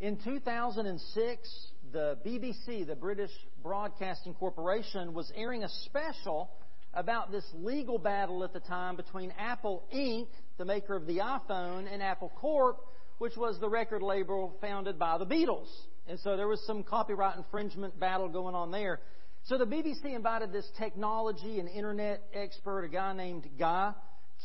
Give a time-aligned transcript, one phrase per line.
[0.00, 3.30] In 2006, the BBC, the British
[3.62, 6.50] Broadcasting Corporation, was airing a special
[6.94, 11.86] about this legal battle at the time between Apple Inc., the maker of the iPhone,
[11.92, 12.78] and Apple Corp.,
[13.18, 15.68] which was the record label founded by the Beatles.
[16.08, 19.00] And so there was some copyright infringement battle going on there.
[19.44, 23.92] So the BBC invited this technology and internet expert, a guy named Guy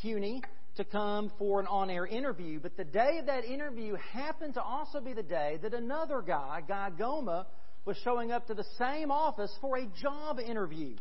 [0.04, 0.42] Kewney,
[0.76, 2.60] to come for an on air interview.
[2.60, 6.62] But the day of that interview happened to also be the day that another guy,
[6.66, 7.46] Guy Goma,
[7.84, 10.96] was showing up to the same office for a job interview.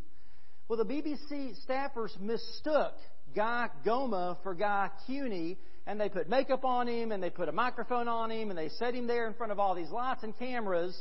[0.67, 2.93] Well, the BBC staffers mistook
[3.35, 7.51] Guy Goma for Guy Kewney, and they put makeup on him, and they put a
[7.51, 10.37] microphone on him, and they set him there in front of all these lights and
[10.37, 10.97] cameras,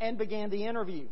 [0.00, 1.06] and began the interview.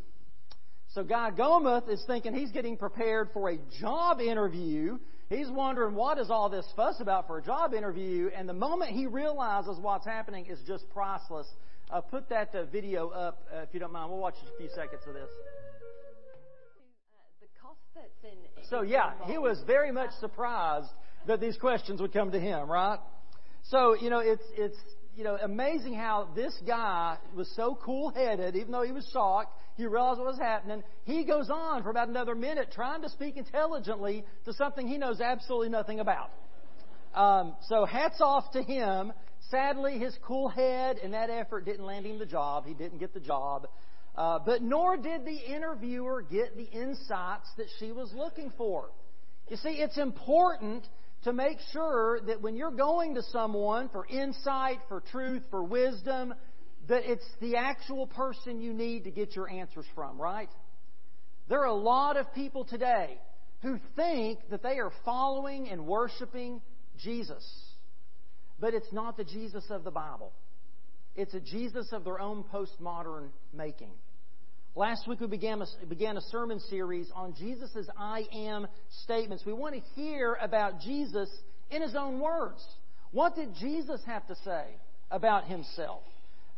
[0.95, 6.19] So Guy Goma is thinking he's getting prepared for a job interview, He's wondering what
[6.19, 10.07] is all this fuss about for a job interview, and the moment he realizes what's
[10.07, 11.49] happening is just priceless.
[11.91, 14.11] Uh, put that uh, video up, uh, if you don't mind.
[14.11, 15.31] We'll watch just a few seconds of this.
[18.71, 20.91] So yeah, he was very much surprised
[21.27, 22.99] that these questions would come to him, right?
[23.65, 24.79] So you know, it's it's
[25.17, 29.53] you know amazing how this guy was so cool-headed, even though he was shocked.
[29.77, 30.83] He realized what was happening.
[31.05, 35.21] He goes on for about another minute trying to speak intelligently to something he knows
[35.21, 36.31] absolutely nothing about.
[37.15, 39.13] Um, so hats off to him.
[39.51, 42.65] Sadly, his cool head and that effort didn't land him the job.
[42.67, 43.69] He didn't get the job.
[44.17, 48.91] Uh, but nor did the interviewer get the insights that she was looking for.
[49.49, 50.87] You see, it's important
[51.27, 56.33] to make sure that when you're going to someone for insight, for truth, for wisdom,
[56.89, 60.49] that it's the actual person you need to get your answers from, right?
[61.49, 63.19] There are a lot of people today
[63.63, 66.63] who think that they are following and worshiping
[66.97, 67.45] Jesus.
[68.61, 70.33] But it's not the Jesus of the Bible.
[71.17, 73.91] It's a Jesus of their own postmodern making.
[74.77, 78.67] Last week we began a, began a sermon series on Jesus' I am
[79.05, 79.43] statements.
[79.47, 81.31] We want to hear about Jesus
[81.71, 82.63] in his own words.
[83.11, 84.67] What did Jesus have to say
[85.11, 86.03] about himself?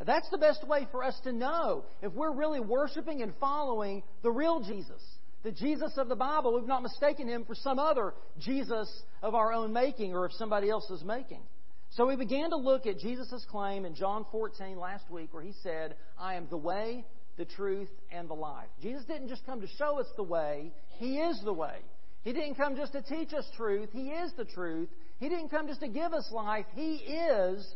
[0.05, 4.33] That's the best way for us to know if we're really worshiping and following the
[4.33, 5.01] real Jesus.
[5.45, 8.91] The Jesus of the Bible, we've not mistaken him for some other Jesus
[9.23, 11.43] of our own making or of somebody else's making.
[11.91, 15.53] So we began to look at Jesus' claim in John 14 last week where he
[15.63, 17.05] said, I am the way,
[17.39, 18.69] the truth, and the life.
[18.83, 21.77] Jesus didn't just come to show us the way, He is the way.
[22.23, 24.89] He didn't come just to teach us truth, He is the truth.
[25.19, 27.67] He didn't come just to give us life, He is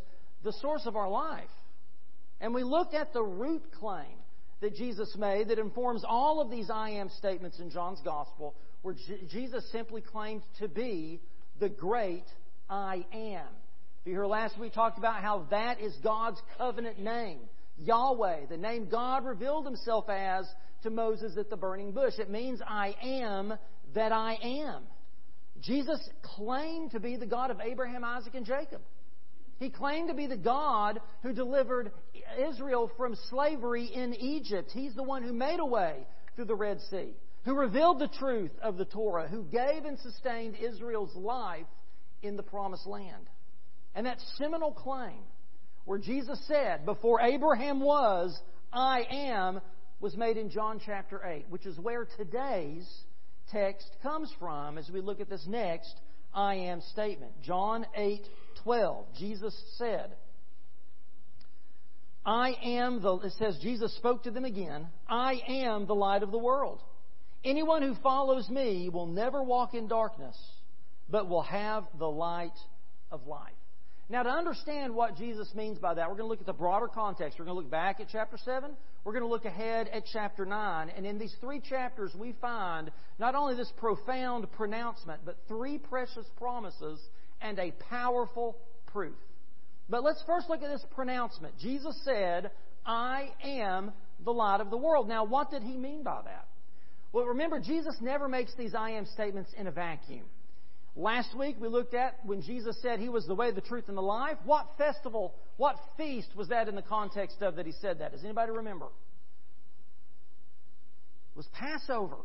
[0.45, 1.49] the source of our life.
[2.41, 4.17] And we looked at the root claim
[4.61, 8.95] that Jesus made that informs all of these I am statements in John's Gospel, where
[8.95, 11.21] J- Jesus simply claimed to be
[11.61, 12.25] the great
[12.69, 13.47] I am.
[14.01, 17.39] If you hear last week, we talked about how that is God's covenant name.
[17.85, 20.47] Yahweh, the name God revealed himself as
[20.83, 22.15] to Moses at the burning bush.
[22.19, 23.55] It means I am
[23.95, 24.83] that I am.
[25.61, 28.81] Jesus claimed to be the God of Abraham, Isaac, and Jacob.
[29.59, 31.93] He claimed to be the God who delivered
[32.51, 34.71] Israel from slavery in Egypt.
[34.73, 37.15] He's the one who made a way through the Red Sea,
[37.45, 41.67] who revealed the truth of the Torah, who gave and sustained Israel's life
[42.23, 43.29] in the promised land.
[43.95, 45.21] And that seminal claim,
[45.85, 48.39] where Jesus said, Before Abraham was,
[48.73, 49.61] I am,
[50.01, 52.89] was made in John chapter 8, which is where today's
[53.51, 55.95] text comes from as we look at this next
[56.35, 57.33] I am statement.
[57.43, 58.27] John 8
[58.65, 60.13] 12, Jesus said,
[62.25, 66.31] I am the, it says, Jesus spoke to them again, I am the light of
[66.31, 66.81] the world.
[67.45, 70.37] Anyone who follows me will never walk in darkness,
[71.09, 72.57] but will have the light
[73.11, 73.51] of life.
[74.09, 76.89] Now, to understand what Jesus means by that, we're going to look at the broader
[76.89, 77.39] context.
[77.39, 78.71] We're going to look back at chapter 7.
[79.05, 80.91] We're going to look ahead at chapter 9.
[80.95, 86.27] And in these three chapters, we find not only this profound pronouncement, but three precious
[86.37, 87.01] promises
[87.41, 89.17] and a powerful proof.
[89.89, 91.55] But let's first look at this pronouncement.
[91.59, 92.51] Jesus said,
[92.85, 93.93] I am
[94.25, 95.09] the light of the world.
[95.09, 96.47] Now, what did he mean by that?
[97.13, 100.25] Well, remember, Jesus never makes these I am statements in a vacuum.
[100.95, 103.97] Last week we looked at when Jesus said he was the way, the truth, and
[103.97, 104.37] the life.
[104.45, 108.13] What festival, what feast was that in the context of that he said that?
[108.13, 108.87] Does anybody remember?
[111.35, 112.17] It was Passover.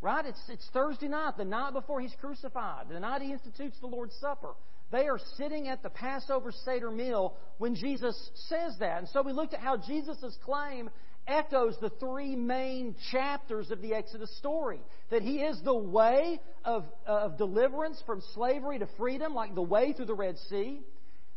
[0.00, 0.24] Right?
[0.26, 4.14] It's, it's Thursday night, the night before he's crucified, the night he institutes the Lord's
[4.20, 4.54] Supper.
[4.92, 8.98] They are sitting at the Passover Seder meal when Jesus says that.
[8.98, 10.90] And so we looked at how Jesus' claim
[11.26, 14.80] echoes the three main chapters of the Exodus story.
[15.10, 19.92] That he is the way of, of deliverance from slavery to freedom, like the way
[19.92, 20.80] through the Red Sea.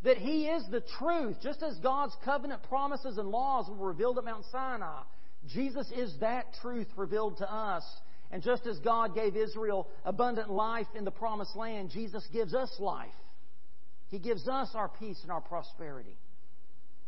[0.04, 1.38] that He is the truth.
[1.42, 5.02] Just as God's covenant promises and laws were revealed at Mount Sinai,
[5.48, 7.84] Jesus is that truth revealed to us.
[8.32, 12.70] And just as God gave Israel abundant life in the promised land, Jesus gives us
[12.80, 13.08] life.
[14.10, 16.18] He gives us our peace and our prosperity.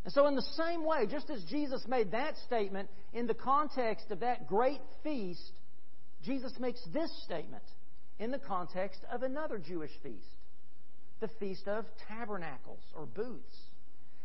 [0.06, 4.12] And so, in the same way, just as Jesus made that statement in the context
[4.12, 5.52] of that great feast,
[6.24, 7.64] Jesus makes this statement
[8.18, 10.26] in the context of another Jewish feast
[11.20, 13.58] the Feast of Tabernacles or Booths.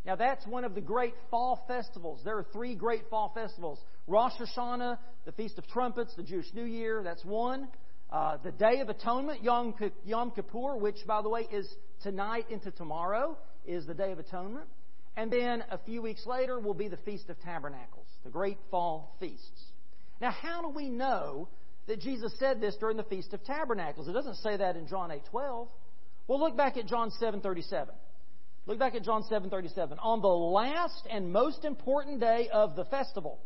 [0.07, 2.21] Now, that's one of the great fall festivals.
[2.25, 6.65] There are three great fall festivals Rosh Hashanah, the Feast of Trumpets, the Jewish New
[6.65, 7.69] Year, that's one.
[8.13, 9.75] Uh, the Day of Atonement, Yom,
[10.05, 11.67] Yom Kippur, which, by the way, is
[12.03, 13.37] tonight into tomorrow,
[13.67, 14.67] is the Day of Atonement.
[15.17, 19.17] And then a few weeks later will be the Feast of Tabernacles, the great fall
[19.21, 19.73] feasts.
[20.21, 21.49] Now, how do we know
[21.87, 24.09] that Jesus said this during the Feast of Tabernacles?
[24.09, 25.69] It doesn't say that in John 8:12.
[26.27, 27.95] Well, look back at John 7:37.
[28.67, 29.99] Look back at John 7:37.
[29.99, 33.39] On the last and most important day of the festival,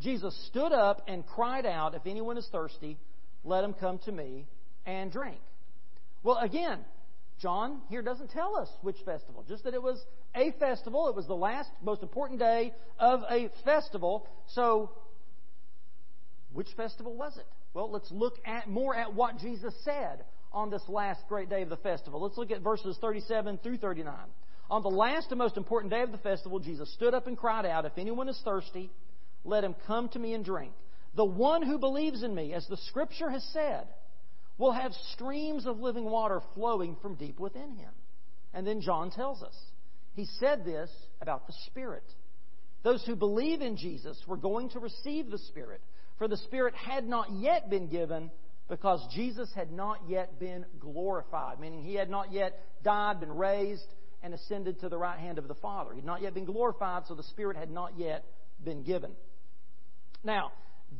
[0.00, 2.98] Jesus stood up and cried out, "If anyone is thirsty,
[3.44, 4.48] let him come to me
[4.86, 5.40] and drink."
[6.22, 6.84] Well, again,
[7.38, 10.04] John here doesn't tell us which festival, just that it was
[10.36, 11.08] a festival.
[11.08, 14.28] It was the last, most important day of a festival.
[14.48, 14.90] So,
[16.52, 17.46] which festival was it?
[17.74, 21.68] Well, let's look at more at what Jesus said on this last great day of
[21.68, 22.22] the festival.
[22.22, 24.14] Let's look at verses 37 through 39.
[24.70, 27.66] On the last and most important day of the festival, Jesus stood up and cried
[27.66, 28.90] out, If anyone is thirsty,
[29.44, 30.72] let him come to me and drink.
[31.14, 33.86] The one who believes in me, as the Scripture has said,
[34.58, 37.90] will have streams of living water flowing from deep within him.
[38.52, 39.54] And then John tells us,
[40.16, 40.90] he said this
[41.20, 42.02] about the Spirit.
[42.82, 45.80] Those who believe in Jesus were going to receive the Spirit,
[46.18, 48.30] for the Spirit had not yet been given
[48.68, 53.86] because Jesus had not yet been glorified, meaning he had not yet died, been raised,
[54.22, 55.92] and ascended to the right hand of the Father.
[55.92, 58.24] He had not yet been glorified, so the Spirit had not yet
[58.64, 59.12] been given.
[60.24, 60.50] Now,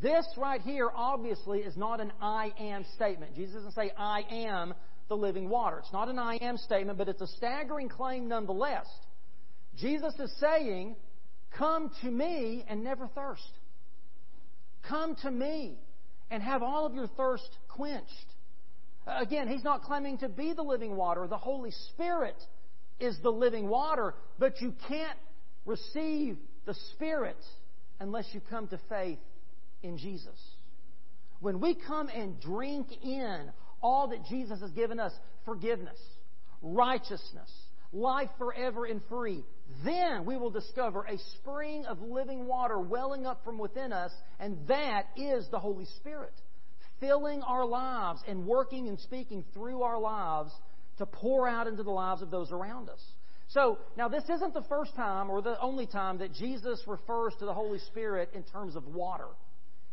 [0.02, 3.34] this right here obviously is not an I am statement.
[3.34, 4.74] Jesus doesn't say, I am
[5.08, 5.78] the living water.
[5.78, 8.86] It's not an I am statement, but it's a staggering claim nonetheless.
[9.78, 10.96] Jesus is saying,
[11.56, 13.50] Come to me and never thirst.
[14.88, 15.78] Come to me
[16.30, 18.10] and have all of your thirst quenched.
[19.06, 21.26] Again, he's not claiming to be the living water.
[21.26, 22.36] The Holy Spirit
[22.98, 25.18] is the living water, but you can't
[25.64, 27.36] receive the Spirit
[28.00, 29.18] unless you come to faith
[29.82, 30.38] in Jesus.
[31.40, 33.50] When we come and drink in
[33.82, 35.12] all that Jesus has given us
[35.44, 35.98] forgiveness,
[36.62, 37.50] righteousness,
[37.92, 39.44] life forever and free
[39.84, 44.56] then we will discover a spring of living water welling up from within us, and
[44.68, 46.32] that is the Holy Spirit,
[47.00, 50.52] filling our lives and working and speaking through our lives
[50.98, 53.04] to pour out into the lives of those around us.
[53.48, 57.44] So, now this isn't the first time or the only time that Jesus refers to
[57.44, 59.28] the Holy Spirit in terms of water.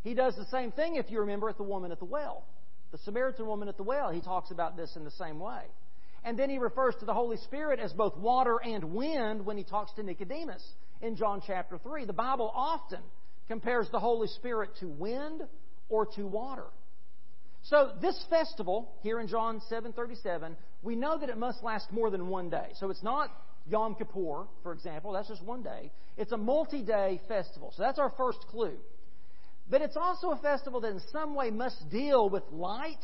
[0.02, 2.46] He does the same thing, if you remember, at the woman at the well.
[2.92, 5.64] The Samaritan woman at the well, he talks about this in the same way.
[6.24, 9.64] And then he refers to the Holy Spirit as both water and wind when he
[9.64, 10.64] talks to Nicodemus
[11.02, 12.06] in John chapter 3.
[12.06, 13.02] The Bible often
[13.48, 15.42] compares the Holy Spirit to wind
[15.90, 16.68] or to water.
[17.64, 22.28] So this festival here in John 7:37, we know that it must last more than
[22.28, 22.72] one day.
[22.76, 23.30] So it's not
[23.68, 25.92] Yom Kippur, for example, that's just one day.
[26.18, 27.72] It's a multi-day festival.
[27.76, 28.78] So that's our first clue.
[29.70, 33.04] But it's also a festival that in some way must deal with light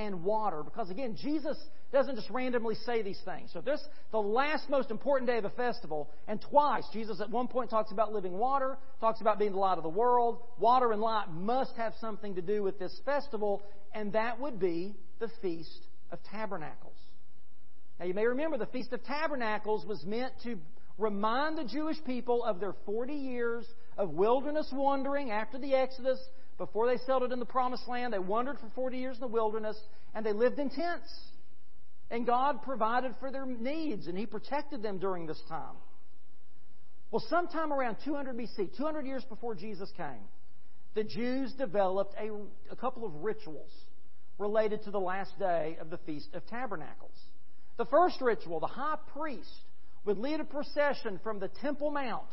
[0.00, 1.56] and water because again, Jesus
[1.92, 3.50] doesn't just randomly say these things.
[3.52, 3.80] So this
[4.12, 7.92] the last most important day of the festival, and twice Jesus at one point talks
[7.92, 10.38] about living water, talks about being the light of the world.
[10.58, 13.62] Water and light must have something to do with this festival,
[13.94, 16.96] and that would be the Feast of Tabernacles.
[17.98, 20.56] Now you may remember the Feast of Tabernacles was meant to
[20.96, 23.66] remind the Jewish people of their 40 years
[23.98, 26.18] of wilderness wandering after the Exodus.
[26.60, 29.78] Before they settled in the promised land, they wandered for 40 years in the wilderness,
[30.14, 31.10] and they lived in tents.
[32.10, 35.74] And God provided for their needs, and He protected them during this time.
[37.10, 40.28] Well, sometime around 200 BC, 200 years before Jesus came,
[40.94, 42.30] the Jews developed a,
[42.70, 43.70] a couple of rituals
[44.38, 47.16] related to the last day of the Feast of Tabernacles.
[47.78, 49.48] The first ritual, the high priest
[50.04, 52.28] would lead a procession from the Temple Mount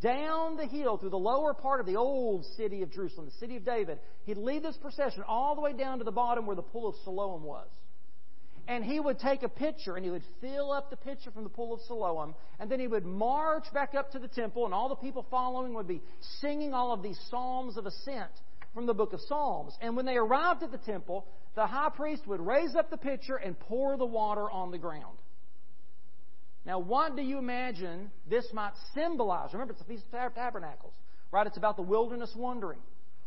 [0.00, 3.56] down the hill through the lower part of the old city of Jerusalem, the city
[3.56, 3.98] of David.
[4.24, 6.94] He'd lead this procession all the way down to the bottom where the pool of
[7.04, 7.68] Siloam was
[8.68, 11.48] and he would take a pitcher and he would fill up the pitcher from the
[11.48, 14.88] pool of Siloam, and then he would march back up to the temple, and all
[14.88, 16.02] the people following would be
[16.40, 18.30] singing all of these psalms of ascent
[18.74, 19.72] from the book of Psalms.
[19.80, 23.36] And when they arrived at the temple, the high priest would raise up the pitcher
[23.36, 25.18] and pour the water on the ground.
[26.66, 29.52] Now, what do you imagine this might symbolize?
[29.52, 30.94] Remember, it's the Feast of Tabernacles,
[31.30, 31.46] right?
[31.46, 32.80] It's about the wilderness wandering.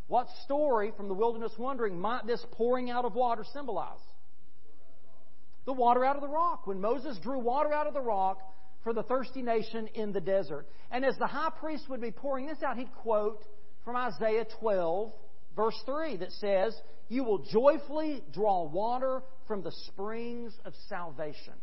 [0.08, 3.98] What story from the wilderness wandering might this pouring out of water symbolize?
[5.64, 6.66] The water out of the rock.
[6.66, 8.40] When Moses drew water out of the rock
[8.84, 10.66] for the thirsty nation in the desert.
[10.90, 13.42] And as the high priest would be pouring this out, he'd quote
[13.84, 15.12] from Isaiah 12,
[15.56, 16.78] verse 3, that says,
[17.08, 21.54] You will joyfully draw water from the springs of salvation.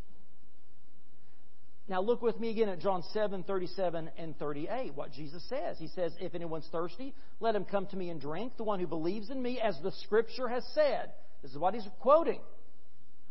[1.90, 5.78] Now look with me again at John 7, 37 and 38, what Jesus says.
[5.80, 8.58] He says, If anyone's thirsty, let him come to me and drink.
[8.58, 11.12] The one who believes in me, as the Scripture has said.
[11.42, 12.42] This is what he's quoting.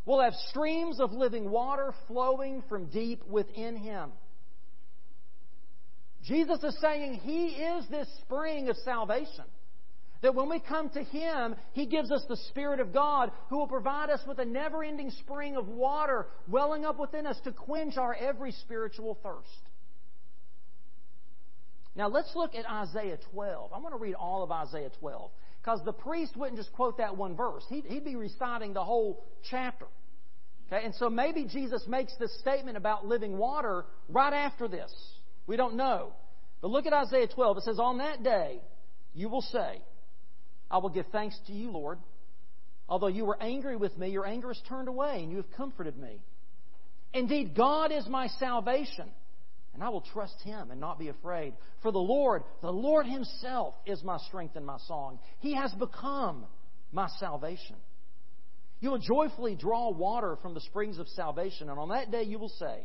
[0.07, 4.13] Will have streams of living water flowing from deep within him.
[6.23, 9.45] Jesus is saying he is this spring of salvation.
[10.27, 13.69] That when we come to Him, He gives us the Spirit of God who will
[13.69, 17.97] provide us with a never ending spring of water welling up within us to quench
[17.97, 19.71] our every spiritual thirst.
[21.95, 23.73] Now let's look at Isaiah 12.
[23.73, 25.31] I want to read all of Isaiah 12
[25.63, 29.25] because the priest wouldn't just quote that one verse, he'd, he'd be reciting the whole
[29.49, 29.87] chapter.
[30.67, 34.93] Okay, and so maybe Jesus makes this statement about living water right after this.
[35.47, 36.15] We don't know.
[36.63, 37.59] But look at Isaiah 12.
[37.59, 38.59] It says, On that day,
[39.15, 39.83] you will say,
[40.71, 41.99] I will give thanks to you, Lord.
[42.89, 45.97] Although you were angry with me, your anger is turned away, and you have comforted
[45.97, 46.21] me.
[47.13, 49.09] Indeed, God is my salvation,
[49.75, 51.55] and I will trust him and not be afraid.
[51.83, 55.19] For the Lord, the Lord himself is my strength and my song.
[55.41, 56.47] He has become
[56.93, 57.77] my salvation.
[58.81, 62.39] You will joyfully draw water from the springs of salvation, and on that day you
[62.39, 62.83] will say,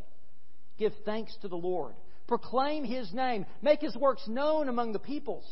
[0.78, 1.94] Give thanks to the Lord.
[2.28, 3.46] Proclaim his name.
[3.62, 5.46] Make his works known among the peoples.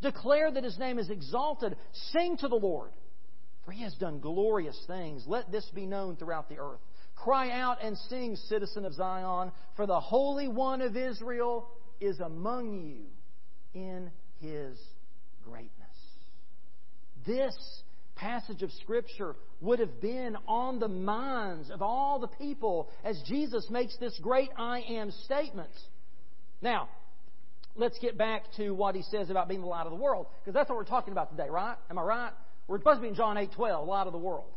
[0.00, 1.76] Declare that his name is exalted.
[2.12, 2.90] Sing to the Lord,
[3.64, 5.24] for he has done glorious things.
[5.26, 6.80] Let this be known throughout the earth.
[7.16, 11.68] Cry out and sing, citizen of Zion, for the Holy One of Israel
[12.00, 13.06] is among you
[13.74, 14.78] in his
[15.44, 15.72] greatness.
[17.26, 17.54] This
[18.14, 23.66] passage of Scripture would have been on the minds of all the people as Jesus
[23.70, 25.70] makes this great I am statement.
[26.62, 26.88] Now,
[27.78, 30.54] let's get back to what he says about being the light of the world, because
[30.54, 31.76] that's what we're talking about today, right?
[31.90, 32.32] Am I right?
[32.66, 34.50] We're supposed to be in John 8:12, light of the world.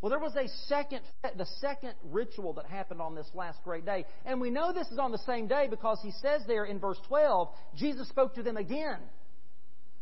[0.00, 4.04] Well, there was a second, the second ritual that happened on this last great day.
[4.26, 6.98] And we know this is on the same day because he says there in verse
[7.08, 8.98] 12, Jesus spoke to them again.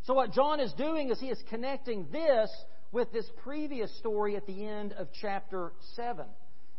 [0.03, 2.51] So what John is doing is he is connecting this
[2.91, 6.27] with this previous story at the end of chapter 7.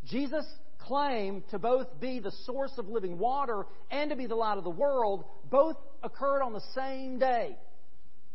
[0.06, 0.46] Jesus
[0.84, 4.63] claim to both be the source of living water and to be the light of
[4.63, 7.56] the world both occurred on the same day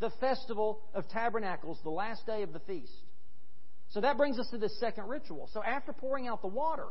[0.00, 2.92] the festival of tabernacles, the last day of the feast.
[3.90, 5.48] So that brings us to this second ritual.
[5.52, 6.86] So after pouring out the water,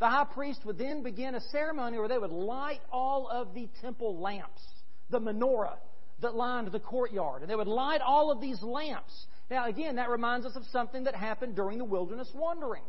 [0.00, 3.68] the high priest would then begin a ceremony where they would light all of the
[3.80, 4.62] temple lamps,
[5.10, 5.76] the menorah
[6.20, 7.42] that lined the courtyard.
[7.42, 9.26] And they would light all of these lamps.
[9.50, 12.82] Now, again, that reminds us of something that happened during the wilderness wandering.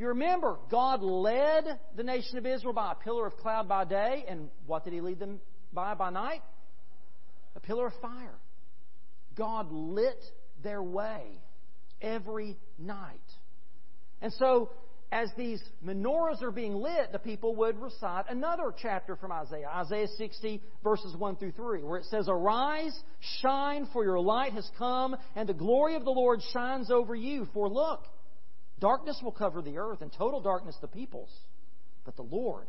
[0.00, 4.24] You remember, God led the nation of Israel by a pillar of cloud by day,
[4.26, 5.40] and what did He lead them
[5.74, 6.40] by by night?
[7.54, 8.38] A pillar of fire.
[9.34, 10.24] God lit
[10.62, 11.42] their way
[12.00, 13.20] every night.
[14.22, 14.70] And so,
[15.12, 20.08] as these menorahs are being lit, the people would recite another chapter from Isaiah, Isaiah
[20.16, 22.98] 60, verses 1 through 3, where it says, Arise,
[23.42, 27.46] shine, for your light has come, and the glory of the Lord shines over you.
[27.52, 28.04] For look,
[28.80, 31.30] Darkness will cover the earth, and total darkness the peoples.
[32.04, 32.66] But the Lord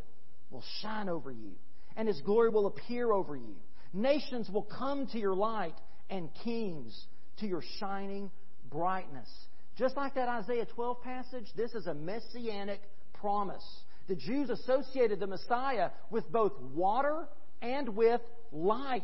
[0.49, 1.53] will shine over you,
[1.95, 3.55] and his glory will appear over you.
[3.93, 5.75] Nations will come to your light,
[6.09, 7.05] and kings
[7.39, 8.29] to your shining
[8.69, 9.29] brightness.
[9.77, 12.81] Just like that Isaiah 12 passage, this is a messianic
[13.13, 13.63] promise.
[14.07, 17.27] The Jews associated the Messiah with both water
[17.61, 19.03] and with light.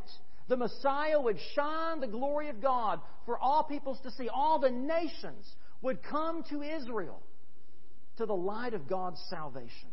[0.50, 4.30] The Messiah would shine the glory of God for all peoples to see.
[4.30, 5.46] All the nations
[5.82, 7.22] would come to Israel
[8.18, 9.90] to the light of God's salvation.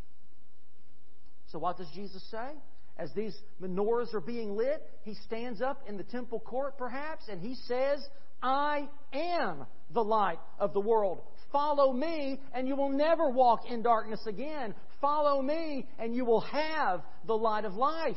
[1.46, 2.52] So, what does Jesus say?
[2.96, 7.40] As these menorahs are being lit, he stands up in the temple court, perhaps, and
[7.40, 7.98] he says,
[8.42, 11.20] I am the light of the world.
[11.50, 14.74] Follow me, and you will never walk in darkness again.
[15.00, 18.16] Follow me, and you will have the light of life.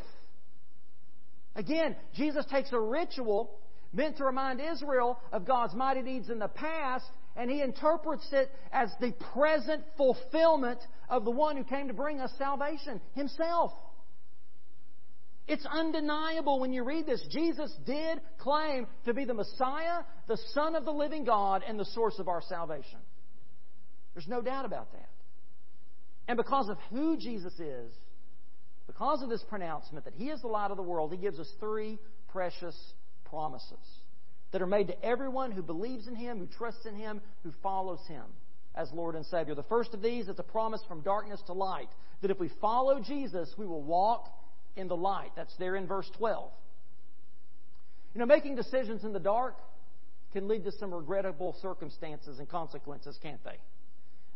[1.55, 3.51] Again, Jesus takes a ritual
[3.93, 7.05] meant to remind Israel of God's mighty deeds in the past
[7.37, 12.19] and he interprets it as the present fulfillment of the one who came to bring
[12.19, 13.71] us salvation himself.
[15.47, 17.25] It's undeniable when you read this.
[17.31, 21.85] Jesus did claim to be the Messiah, the Son of the living God, and the
[21.85, 22.99] source of our salvation.
[24.13, 25.09] There's no doubt about that.
[26.27, 27.93] And because of who Jesus is,
[28.87, 31.49] because of this pronouncement that He is the light of the world, He gives us
[31.61, 32.75] three precious
[33.23, 33.77] promises
[34.51, 37.99] that are made to everyone who believes in Him, who trusts in Him, who follows
[38.07, 38.23] Him
[38.75, 39.55] as Lord and Savior.
[39.55, 41.89] The first of these is a promise from darkness to light
[42.21, 44.27] that if we follow Jesus, we will walk
[44.75, 45.31] in the light.
[45.35, 46.49] That's there in verse 12.
[48.13, 49.55] You know, making decisions in the dark
[50.33, 53.57] can lead to some regrettable circumstances and consequences, can't they?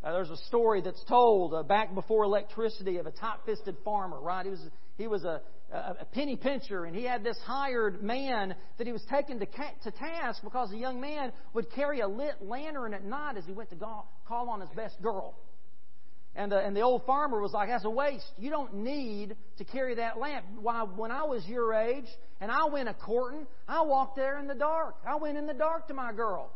[0.04, 4.46] Uh, there's a story that's told uh, back before electricity of a tight-fisted farmer, right?
[4.46, 4.62] He was
[4.98, 5.42] he was a,
[5.72, 9.46] a, a penny pincher, and he had this hired man that he was taken to,
[9.46, 13.46] ca- to task because the young man would carry a lit lantern at night as
[13.46, 15.36] he went to go- call on his best girl.
[16.36, 18.32] And, uh, and the old farmer was like, that's a waste.
[18.38, 20.46] You don't need to carry that lamp.
[20.62, 22.06] Why, when I was your age
[22.40, 24.96] and I went a courting, I walked there in the dark.
[25.06, 26.52] I went in the dark to my girl.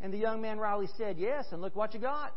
[0.00, 2.32] And the young man Riley said, Yes, and look what you got.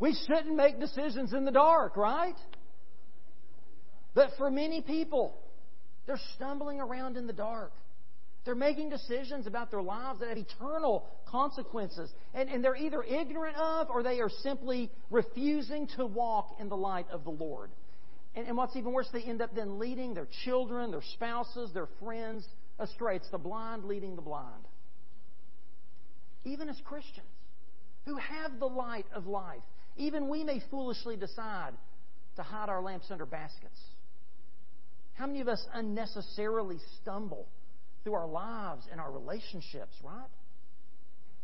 [0.00, 2.36] we shouldn't make decisions in the dark, right?
[4.14, 5.36] But for many people,
[6.06, 7.72] they're stumbling around in the dark.
[8.46, 12.10] They're making decisions about their lives that have eternal consequences.
[12.32, 16.76] And, and they're either ignorant of or they are simply refusing to walk in the
[16.76, 17.70] light of the Lord.
[18.34, 21.88] And, and what's even worse, they end up then leading their children, their spouses, their
[22.02, 22.46] friends
[22.80, 23.16] astray.
[23.16, 24.64] It's the blind leading the blind.
[26.44, 27.26] Even as Christians
[28.06, 29.62] who have the light of life,
[29.96, 31.72] even we may foolishly decide
[32.36, 33.78] to hide our lamps under baskets.
[35.14, 37.46] How many of us unnecessarily stumble
[38.02, 40.30] through our lives and our relationships, right?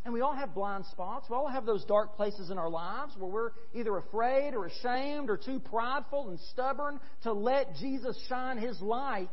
[0.07, 1.27] And we all have blind spots.
[1.29, 5.29] We all have those dark places in our lives where we're either afraid or ashamed
[5.29, 9.29] or too prideful and stubborn to let Jesus shine His light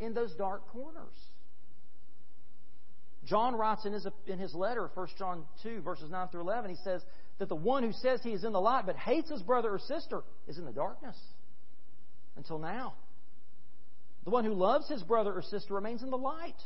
[0.00, 1.18] in those dark corners.
[3.32, 6.76] John writes in his, in his letter, 1 John 2, verses 9 through 11, he
[6.84, 7.00] says
[7.38, 9.78] that the one who says he is in the light but hates his brother or
[9.78, 11.16] sister is in the darkness
[12.36, 12.92] until now.
[14.24, 16.60] The one who loves his brother or sister remains in the light,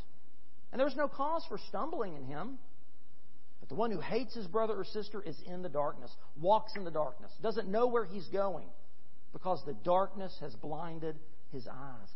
[0.73, 2.59] and there's no cause for stumbling in him.
[3.61, 6.83] But the one who hates his brother or sister is in the darkness, walks in
[6.83, 8.67] the darkness, doesn't know where he's going
[9.31, 11.15] because the darkness has blinded
[11.53, 12.09] his eyes.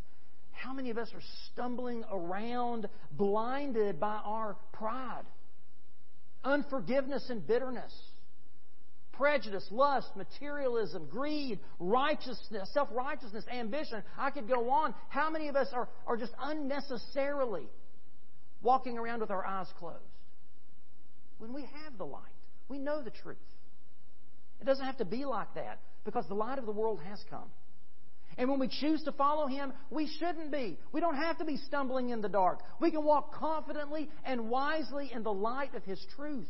[0.52, 5.24] How many of us are stumbling around blinded by our pride,
[6.44, 7.92] unforgiveness, and bitterness?
[9.12, 14.02] prejudice, lust, materialism, greed, righteousness, self righteousness, ambition.
[14.18, 14.94] I could go on.
[15.08, 17.68] How many of us are, are just unnecessarily
[18.62, 20.02] walking around with our eyes closed?
[21.38, 22.22] When we have the light,
[22.68, 23.36] we know the truth.
[24.60, 27.50] It doesn't have to be like that because the light of the world has come.
[28.38, 30.78] And when we choose to follow Him, we shouldn't be.
[30.92, 32.60] We don't have to be stumbling in the dark.
[32.80, 36.48] We can walk confidently and wisely in the light of His truth.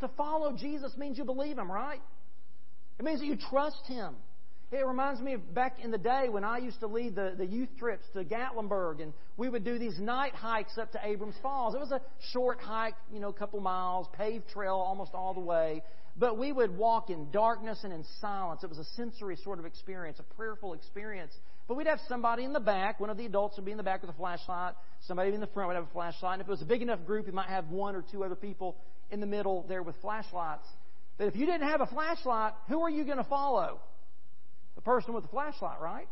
[0.00, 2.02] To follow Jesus means you believe Him, right?
[2.98, 4.16] It means that you trust Him.
[4.72, 7.46] It reminds me of back in the day when I used to lead the, the
[7.46, 11.74] youth trips to Gatlinburg, and we would do these night hikes up to Abrams Falls.
[11.74, 12.00] It was a
[12.32, 15.82] short hike, you know, a couple miles, paved trail almost all the way.
[16.18, 18.64] But we would walk in darkness and in silence.
[18.64, 21.32] It was a sensory sort of experience, a prayerful experience.
[21.68, 22.98] But we'd have somebody in the back.
[22.98, 24.74] One of the adults would be in the back with a flashlight.
[25.06, 26.34] Somebody in the front would have a flashlight.
[26.34, 28.34] And if it was a big enough group, you might have one or two other
[28.34, 28.76] people
[29.10, 30.66] in the middle there with flashlights.
[31.18, 33.80] But if you didn't have a flashlight, who are you going to follow?
[34.76, 36.08] The person with the flashlight, right?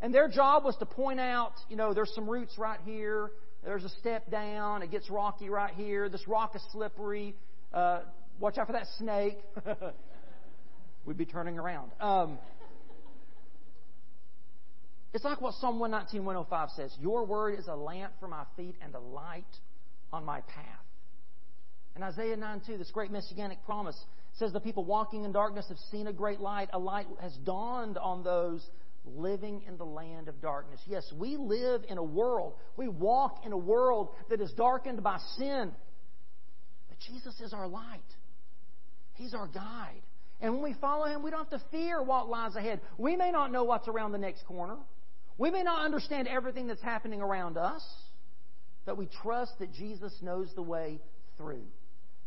[0.00, 3.30] And their job was to point out, you know, there's some roots right here.
[3.64, 4.82] There's a step down.
[4.82, 6.08] It gets rocky right here.
[6.08, 7.36] This rock is slippery.
[7.72, 8.00] Uh,
[8.40, 9.38] watch out for that snake.
[11.04, 11.92] We'd be turning around.
[12.00, 12.38] Um,
[15.14, 18.74] it's like what Psalm 119, 105 says Your word is a lamp for my feet
[18.82, 19.44] and a light
[20.12, 20.64] on my path.
[21.94, 23.98] And Isaiah 9 2, this great messianic promise,
[24.38, 26.68] says the people walking in darkness have seen a great light.
[26.72, 28.66] A light has dawned on those
[29.04, 30.80] living in the land of darkness.
[30.86, 35.18] Yes, we live in a world, we walk in a world that is darkened by
[35.36, 35.72] sin.
[36.88, 38.00] But Jesus is our light,
[39.14, 40.02] He's our guide.
[40.40, 42.80] And when we follow Him, we don't have to fear what lies ahead.
[42.98, 44.76] We may not know what's around the next corner,
[45.36, 47.82] we may not understand everything that's happening around us,
[48.84, 51.00] but we trust that Jesus knows the way
[51.36, 51.64] through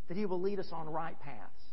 [0.07, 1.64] that He will lead us on right paths.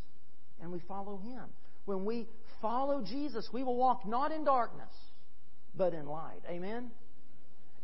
[0.63, 1.45] And we follow Him.
[1.85, 2.29] When we
[2.63, 4.95] follow Jesus, we will walk not in darkness,
[5.75, 6.41] but in light.
[6.49, 6.91] Amen?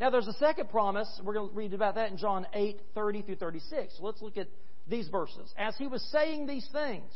[0.00, 1.08] Now, there's a second promise.
[1.24, 3.94] We're going to read about that in John 8 30 through 36.
[3.98, 4.48] So let's look at
[4.88, 5.52] these verses.
[5.58, 7.12] As he was saying these things,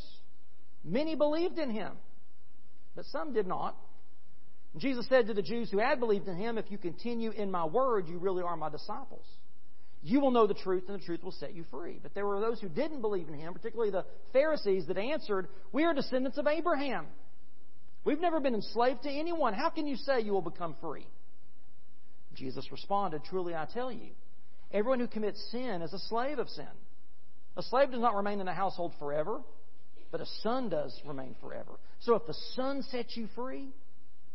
[0.85, 1.93] many believed in him,
[2.97, 3.77] but some did not.
[4.77, 7.65] Jesus said to the Jews who had believed in him, If you continue in my
[7.65, 9.27] word, you really are my disciples.
[10.03, 12.01] You will know the truth, and the truth will set you free.
[12.03, 15.85] But there were those who didn't believe in him, particularly the Pharisees, that answered, We
[15.85, 17.07] are descendants of Abraham.
[18.05, 19.55] We've never been enslaved to anyone.
[19.55, 21.07] How can you say you will become free?
[22.35, 24.11] Jesus responded, Truly I tell you,
[24.73, 26.67] everyone who commits sin is a slave of sin.
[27.57, 29.41] A slave does not remain in a household forever,
[30.11, 31.73] but a son does remain forever.
[32.01, 33.69] So if the son sets you free,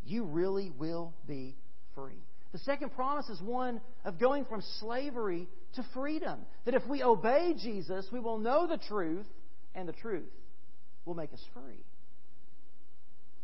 [0.06, 1.58] you really will be
[1.94, 2.24] free.
[2.54, 6.40] The second promise is one of going from slavery to freedom.
[6.66, 9.28] That if we obey Jesus, we will know the truth,
[9.76, 10.30] and the truth
[11.06, 11.84] will make us free.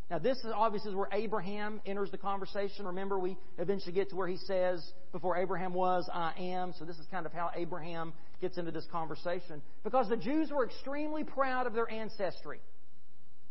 [0.09, 2.85] Now, this is obviously where Abraham enters the conversation.
[2.85, 6.73] Remember, we eventually get to where he says, Before Abraham was, I am.
[6.77, 9.61] So, this is kind of how Abraham gets into this conversation.
[9.83, 12.59] Because the Jews were extremely proud of their ancestry.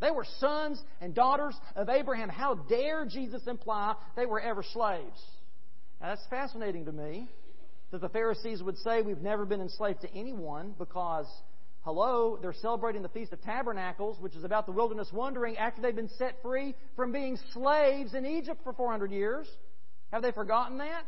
[0.01, 2.29] They were sons and daughters of Abraham.
[2.29, 5.21] How dare Jesus imply they were ever slaves?
[6.03, 7.29] Now, that's fascinating to me
[7.93, 11.27] that the Pharisees would say we've never been enslaved to anyone because
[11.85, 15.97] Hello, they're celebrating the Feast of Tabernacles, which is about the wilderness wandering after they've
[15.97, 19.49] been set free from being slaves in Egypt for 400 years.
[20.13, 21.03] Have they forgotten that?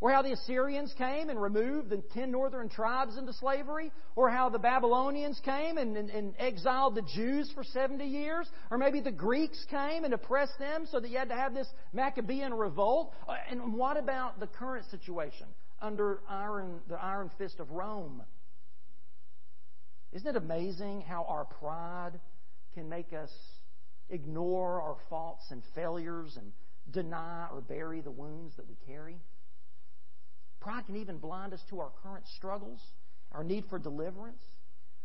[0.00, 3.92] Or how the Assyrians came and removed the ten northern tribes into slavery?
[4.16, 8.48] Or how the Babylonians came and, and, and, exiled the Jews for 70 years?
[8.70, 11.68] Or maybe the Greeks came and oppressed them so that you had to have this
[11.92, 13.12] Maccabean revolt?
[13.28, 15.46] Uh, and what about the current situation
[15.82, 18.22] under iron, the iron fist of Rome?
[20.12, 22.18] Isn't it amazing how our pride
[22.72, 23.30] can make us
[24.08, 26.52] ignore our faults and failures and
[26.90, 29.16] deny or bury the wounds that we carry?
[30.60, 32.80] Pride can even blind us to our current struggles,
[33.32, 34.42] our need for deliverance.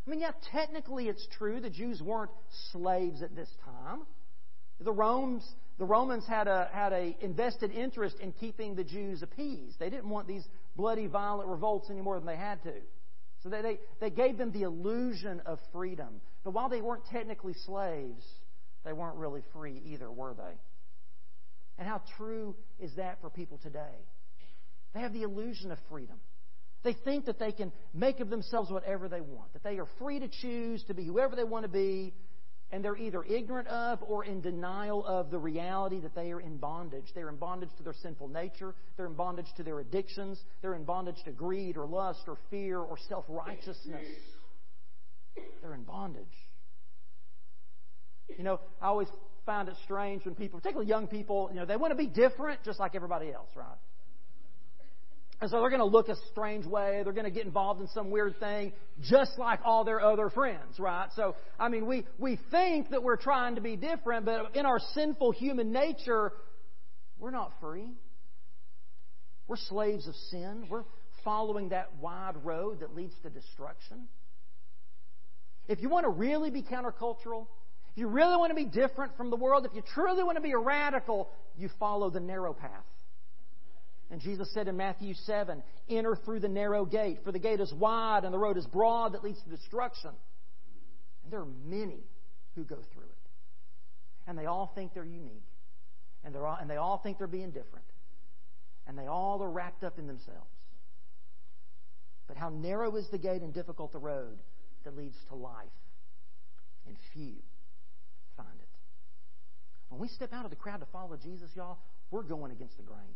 [0.06, 2.32] I mean, yeah, technically it's true the Jews weren't
[2.72, 4.02] slaves at this time.
[4.80, 5.48] The Romans,
[5.80, 9.80] the Romans had a had a invested interest in keeping the Jews appeased.
[9.80, 10.44] They didn't want these
[10.76, 12.74] bloody, violent revolts any more than they had to.
[13.42, 16.20] So they, they, they gave them the illusion of freedom.
[16.44, 18.24] But while they weren't technically slaves,
[18.84, 20.58] they weren't really free either, were they?
[21.78, 23.80] And how true is that for people today?
[24.96, 26.16] They have the illusion of freedom.
[26.84, 30.20] They think that they can make of themselves whatever they want, that they are free
[30.20, 32.14] to choose to be whoever they want to be,
[32.72, 36.58] and they're either ignorant of or in denial of the reality that they are in
[36.58, 37.06] bondage.
[37.14, 38.74] They're in bondage to their sinful nature.
[38.96, 40.40] They're in bondage to their addictions.
[40.62, 44.08] They're in bondage to greed or lust or fear or self righteousness.
[45.62, 46.24] They're in bondage.
[48.38, 49.10] You know, I always
[49.46, 52.64] find it strange when people, particularly young people, you know, they want to be different
[52.64, 53.78] just like everybody else, right?
[55.42, 57.02] And so they're going to look a strange way.
[57.04, 58.72] They're going to get involved in some weird thing,
[59.02, 61.10] just like all their other friends, right?
[61.16, 64.80] So, I mean, we, we think that we're trying to be different, but in our
[64.94, 66.32] sinful human nature,
[67.20, 67.92] we're not free.
[69.48, 70.68] We're slaves of sin.
[70.70, 70.86] We're
[71.26, 74.08] following that wide road that leads to destruction.
[75.68, 77.48] If you want to really be countercultural,
[77.92, 80.42] if you really want to be different from the world, if you truly want to
[80.42, 82.84] be a radical, you follow the narrow path.
[84.12, 87.74] And Jesus said in Matthew 7, Enter through the narrow gate, for the gate is
[87.74, 90.12] wide and the road is broad that leads to destruction.
[91.24, 92.04] And there are many
[92.56, 93.10] who go through it.
[94.28, 95.44] And they all think they're unique.
[96.24, 97.86] And, they're all, and they all think they're being different.
[98.88, 100.50] And they all are wrapped up in themselves.
[102.28, 104.38] But how narrow is the gate and difficult the road
[104.84, 105.66] that leads to life.
[106.88, 107.34] And few
[108.38, 108.68] find it.
[109.90, 111.78] When we step out of the crowd to follow Jesus, y'all,
[112.12, 113.16] we're going against the grain.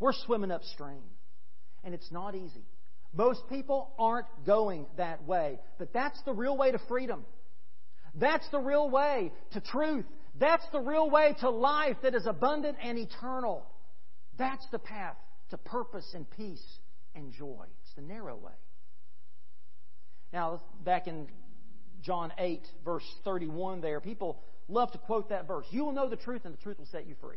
[0.00, 1.02] We're swimming upstream.
[1.84, 2.64] And it's not easy.
[3.14, 5.58] Most people aren't going that way.
[5.78, 7.24] But that's the real way to freedom.
[8.14, 10.06] That's the real way to truth.
[10.38, 13.64] That's the real way to life that is abundant and eternal.
[14.38, 15.16] That's the path
[15.50, 16.64] to purpose and peace
[17.14, 17.66] and joy.
[17.82, 18.52] It's the narrow way.
[20.32, 21.26] Now, back in
[22.02, 25.66] John 8, verse 31, there, people love to quote that verse.
[25.70, 27.36] You will know the truth, and the truth will set you free.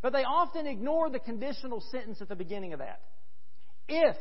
[0.00, 3.00] But they often ignore the conditional sentence at the beginning of that.
[3.88, 4.16] If,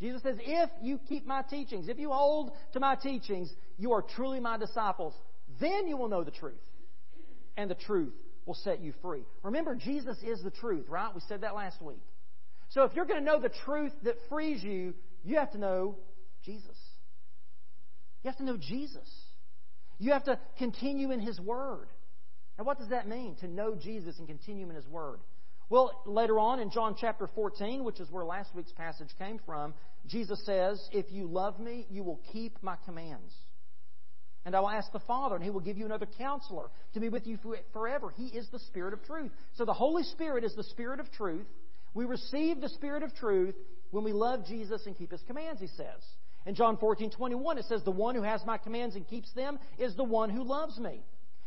[0.00, 4.02] Jesus says, if you keep my teachings, if you hold to my teachings, you are
[4.02, 5.14] truly my disciples.
[5.60, 6.54] Then you will know the truth.
[7.56, 8.14] And the truth
[8.46, 9.22] will set you free.
[9.42, 11.14] Remember, Jesus is the truth, right?
[11.14, 12.02] We said that last week.
[12.70, 15.96] So if you're going to know the truth that frees you, you have to know
[16.44, 16.76] Jesus.
[18.22, 19.08] You have to know Jesus.
[19.98, 21.88] You have to continue in His Word.
[22.60, 25.20] Now, what does that mean, to know Jesus and continue in His Word?
[25.70, 29.72] Well, later on in John chapter 14, which is where last week's passage came from,
[30.06, 33.32] Jesus says, If you love me, you will keep my commands.
[34.44, 37.08] And I will ask the Father, and He will give you another counselor to be
[37.08, 37.38] with you
[37.72, 38.10] forever.
[38.14, 39.30] He is the Spirit of truth.
[39.54, 41.46] So the Holy Spirit is the Spirit of truth.
[41.94, 43.54] We receive the Spirit of truth
[43.90, 46.02] when we love Jesus and keep his commands, he says.
[46.44, 49.58] In John 14, 21, it says, The one who has my commands and keeps them
[49.78, 51.00] is the one who loves me.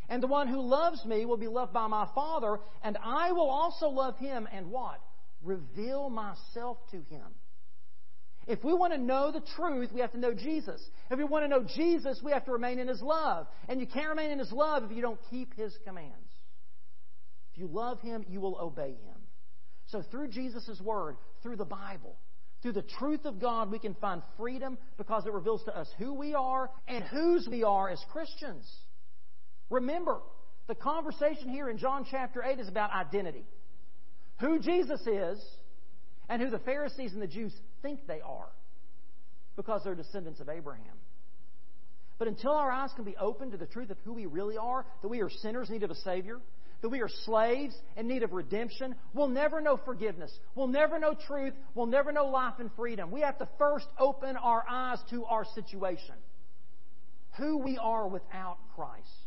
[0.08, 3.48] And the one who loves me will be loved by my Father, and I will
[3.48, 5.00] also love him and what?
[5.42, 7.26] Reveal myself to him.
[8.46, 10.82] If we want to know the truth, we have to know Jesus.
[11.10, 13.46] If we want to know Jesus, we have to remain in his love.
[13.68, 16.12] And you can't remain in his love if you don't keep his commands.
[17.52, 19.16] If you love him, you will obey him.
[19.86, 22.16] So through Jesus' word, through the Bible,
[22.62, 26.14] through the truth of God, we can find freedom because it reveals to us who
[26.14, 28.70] we are and whose we are as Christians.
[29.74, 30.20] Remember,
[30.68, 33.44] the conversation here in John chapter 8 is about identity.
[34.38, 35.44] Who Jesus is
[36.28, 38.48] and who the Pharisees and the Jews think they are
[39.56, 40.94] because they're descendants of Abraham.
[42.18, 44.86] But until our eyes can be open to the truth of who we really are,
[45.02, 46.38] that we are sinners in need of a Savior,
[46.80, 50.30] that we are slaves in need of redemption, we'll never know forgiveness.
[50.54, 51.54] We'll never know truth.
[51.74, 53.10] We'll never know life and freedom.
[53.10, 56.14] We have to first open our eyes to our situation
[57.36, 59.23] who we are without Christ.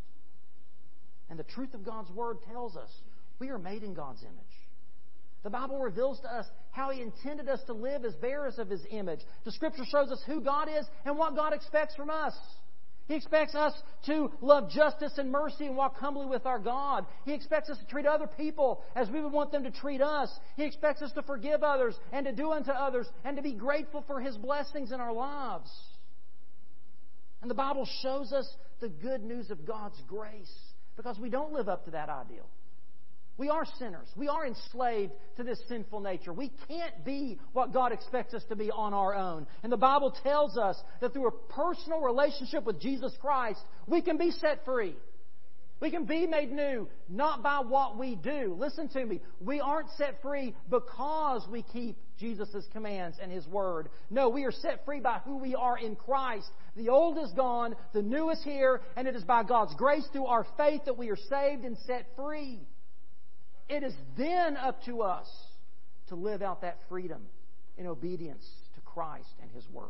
[1.29, 2.89] And the truth of God's Word tells us
[3.39, 4.67] we are made in God's image.
[5.43, 8.81] The Bible reveals to us how He intended us to live as bearers of His
[8.89, 9.19] image.
[9.45, 12.33] The Scripture shows us who God is and what God expects from us.
[13.07, 13.71] He expects us
[14.07, 17.05] to love justice and mercy and walk humbly with our God.
[17.23, 20.29] He expects us to treat other people as we would want them to treat us.
[20.57, 24.03] He expects us to forgive others and to do unto others and to be grateful
[24.07, 25.71] for His blessings in our lives.
[27.41, 28.45] And the Bible shows us
[28.81, 30.51] the good news of God's grace
[30.97, 32.49] because we don't live up to that ideal.
[33.37, 34.07] We are sinners.
[34.15, 36.33] We are enslaved to this sinful nature.
[36.33, 39.45] We can't be what God expects us to be on our own.
[39.61, 44.17] And the Bible tells us that through a personal relationship with Jesus Christ, we can
[44.17, 44.95] be set free.
[45.79, 48.55] We can be made new, not by what we do.
[48.57, 49.21] Listen to me.
[49.39, 53.89] We aren't set free because we keep Jesus' commands and His Word.
[54.09, 56.47] No, we are set free by who we are in Christ.
[56.75, 60.25] The old is gone, the new is here, and it is by God's grace through
[60.25, 62.59] our faith that we are saved and set free.
[63.69, 65.27] It is then up to us
[66.09, 67.23] to live out that freedom
[67.77, 69.87] in obedience to Christ and His Word.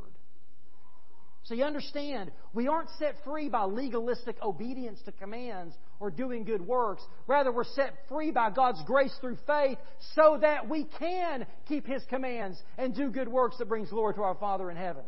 [1.48, 6.62] So you understand, we aren't set free by legalistic obedience to commands or doing good
[6.62, 7.02] works.
[7.26, 9.78] Rather, we're set free by God's grace through faith
[10.14, 14.24] so that we can keep His commands and do good works that brings glory to
[14.24, 15.04] our Father in heaven.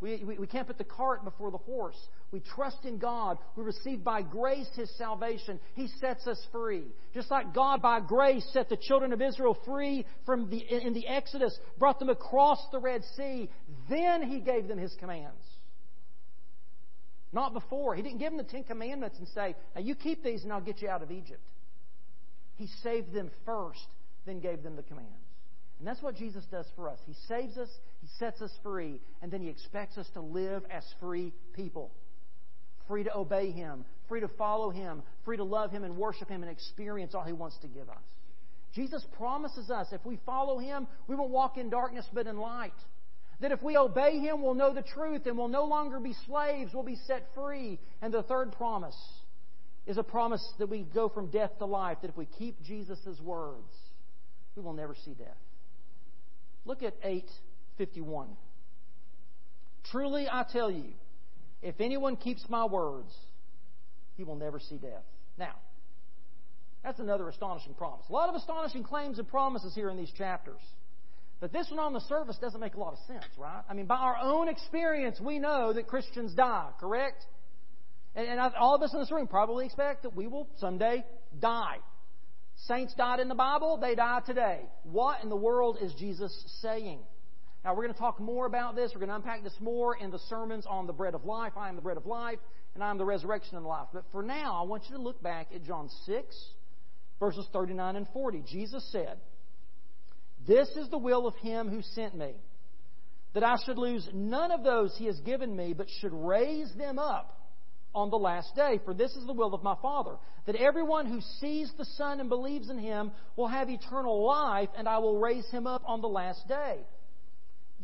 [0.00, 1.96] We, we, we, can't put the cart before the horse.
[2.34, 3.38] We trust in God.
[3.54, 5.60] We receive by grace His salvation.
[5.74, 6.82] He sets us free.
[7.14, 11.06] Just like God by grace set the children of Israel free from the, in the
[11.06, 13.48] Exodus, brought them across the Red Sea,
[13.88, 15.44] then He gave them His commands.
[17.32, 17.94] Not before.
[17.94, 20.60] He didn't give them the Ten Commandments and say, now you keep these and I'll
[20.60, 21.48] get you out of Egypt.
[22.56, 23.86] He saved them first,
[24.26, 25.12] then gave them the commands.
[25.78, 26.98] And that's what Jesus does for us.
[27.06, 27.68] He saves us,
[28.00, 31.92] He sets us free, and then He expects us to live as free people.
[32.88, 36.42] Free to obey Him, free to follow Him, free to love Him and worship Him
[36.42, 38.02] and experience all He wants to give us.
[38.74, 42.72] Jesus promises us if we follow Him, we won't walk in darkness but in light.
[43.40, 46.72] That if we obey Him, we'll know the truth and we'll no longer be slaves,
[46.74, 47.78] we'll be set free.
[48.02, 48.96] And the third promise
[49.86, 53.20] is a promise that we go from death to life, that if we keep Jesus'
[53.22, 53.72] words,
[54.56, 55.36] we will never see death.
[56.64, 58.28] Look at 851.
[59.90, 60.92] Truly I tell you,
[61.64, 63.12] if anyone keeps my words,
[64.16, 65.02] he will never see death.
[65.38, 65.54] Now,
[66.84, 68.04] that's another astonishing promise.
[68.10, 70.60] A lot of astonishing claims and promises here in these chapters.
[71.40, 73.62] But this one on the surface doesn't make a lot of sense, right?
[73.68, 77.24] I mean, by our own experience, we know that Christians die, correct?
[78.14, 81.02] And, and all of us in this room probably expect that we will someday
[81.40, 81.78] die.
[82.66, 84.60] Saints died in the Bible, they die today.
[84.84, 87.00] What in the world is Jesus saying?
[87.64, 88.90] Now, we're going to talk more about this.
[88.94, 91.52] We're going to unpack this more in the sermons on the bread of life.
[91.56, 92.38] I am the bread of life,
[92.74, 93.86] and I am the resurrection and life.
[93.92, 96.44] But for now, I want you to look back at John 6,
[97.18, 98.44] verses 39 and 40.
[98.46, 99.16] Jesus said,
[100.46, 102.34] This is the will of him who sent me,
[103.32, 106.98] that I should lose none of those he has given me, but should raise them
[106.98, 107.30] up
[107.94, 108.78] on the last day.
[108.84, 112.28] For this is the will of my Father, that everyone who sees the Son and
[112.28, 116.08] believes in him will have eternal life, and I will raise him up on the
[116.08, 116.80] last day.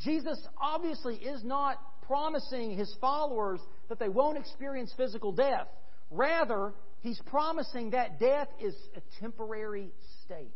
[0.03, 5.69] Jesus obviously is not promising his followers that they won't experience physical death.
[6.11, 9.93] Rather, he's promising that death is a temporary
[10.25, 10.51] state.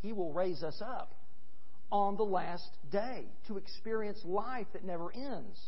[0.00, 1.14] He will raise us up
[1.90, 5.58] on the last day to experience life that never ends.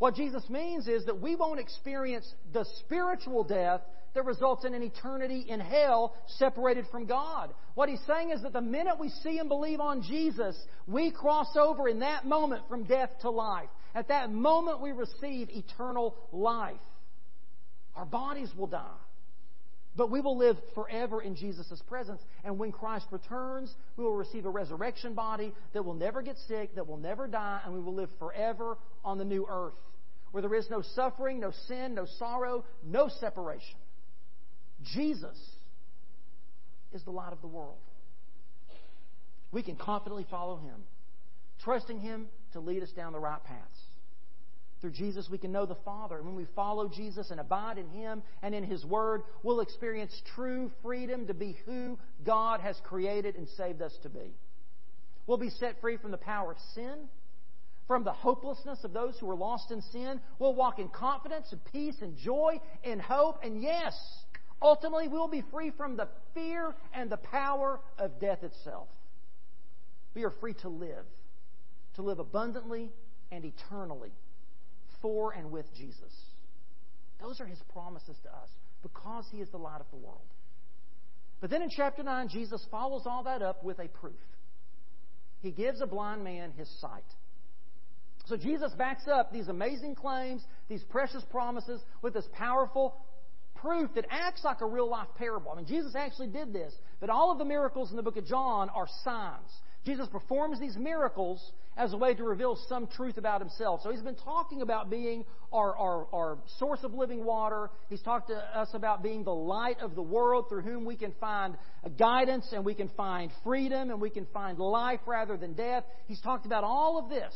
[0.00, 3.82] What Jesus means is that we won't experience the spiritual death
[4.14, 7.52] that results in an eternity in hell separated from God.
[7.74, 11.54] What he's saying is that the minute we see and believe on Jesus, we cross
[11.54, 13.68] over in that moment from death to life.
[13.94, 16.80] At that moment, we receive eternal life.
[17.94, 18.96] Our bodies will die.
[19.96, 22.22] But we will live forever in Jesus' presence.
[22.42, 26.74] And when Christ returns, we will receive a resurrection body that will never get sick,
[26.76, 29.74] that will never die, and we will live forever on the new earth,
[30.32, 33.78] where there is no suffering, no sin, no sorrow, no separation.
[34.94, 35.36] Jesus
[36.92, 37.78] is the light of the world.
[39.52, 40.76] We can confidently follow Him,
[41.62, 43.80] trusting Him to lead us down the right paths.
[44.80, 46.16] Through Jesus, we can know the Father.
[46.16, 50.12] And when we follow Jesus and abide in Him and in His Word, we'll experience
[50.34, 54.34] true freedom to be who God has created and saved us to be.
[55.26, 57.08] We'll be set free from the power of sin,
[57.90, 60.20] from the hopelessness of those who are lost in sin.
[60.38, 63.40] We'll walk in confidence and peace and joy and hope.
[63.42, 63.94] And yes,
[64.62, 68.86] ultimately, we'll be free from the fear and the power of death itself.
[70.14, 71.04] We are free to live,
[71.96, 72.92] to live abundantly
[73.32, 74.12] and eternally
[75.02, 76.14] for and with Jesus.
[77.20, 78.50] Those are his promises to us
[78.84, 80.28] because he is the light of the world.
[81.40, 84.14] But then in chapter 9, Jesus follows all that up with a proof.
[85.40, 87.02] He gives a blind man his sight.
[88.30, 92.94] So Jesus backs up these amazing claims, these precious promises, with this powerful
[93.56, 95.50] proof that acts like a real life parable.
[95.50, 98.24] I mean, Jesus actually did this, but all of the miracles in the book of
[98.24, 99.50] John are signs.
[99.84, 101.42] Jesus performs these miracles
[101.76, 103.80] as a way to reveal some truth about himself.
[103.82, 107.68] So he's been talking about being our, our, our, source of living water.
[107.88, 111.12] He's talked to us about being the light of the world through whom we can
[111.18, 111.56] find
[111.98, 115.82] guidance and we can find freedom and we can find life rather than death.
[116.06, 117.34] He's talked about all of this.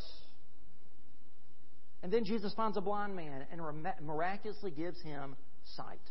[2.05, 3.63] And then Jesus finds a blind man and
[4.03, 5.37] miraculously gives him
[5.75, 6.03] sight.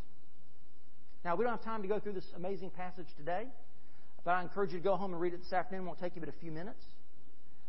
[1.23, 3.43] Now, we don't have time to go through this amazing passage today.
[4.25, 5.83] But I encourage you to go home and read it this afternoon.
[5.83, 6.83] It won't take you but a few minutes.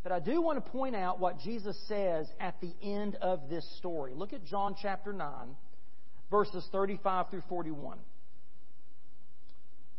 [0.02, 3.68] But I do want to point out what Jesus says at the end of this
[3.76, 4.14] story.
[4.14, 5.28] Look at John chapter 9,
[6.30, 7.98] verses 35 through 41.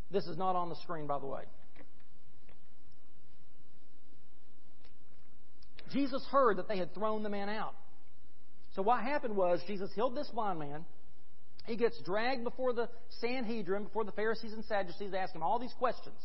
[0.10, 1.44] This is not on the screen, by the way.
[5.92, 7.76] Jesus heard that they had thrown the man out.
[8.76, 10.86] So what happened was Jesus healed this blind man.
[11.66, 12.90] He gets dragged before the
[13.22, 16.20] Sanhedrin, before the Pharisees and Sadducees, ask him all these questions